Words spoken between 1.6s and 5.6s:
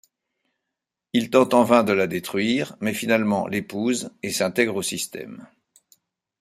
vain de la détruire mais finalement l'épouse et s'intègre au système.